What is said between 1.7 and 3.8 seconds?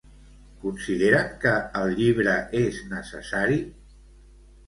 el llibre és necessari?